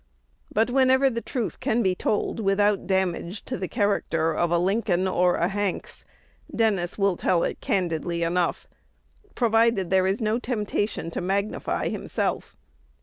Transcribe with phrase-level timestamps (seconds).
[0.51, 5.07] But, whenever the truth can be told without damage to the character of a Lincoln
[5.07, 6.05] or a Hanks,
[6.51, 8.67] Dennis will tell it candidly enough,
[9.35, 12.57] provided there is no temptation to magnify himself.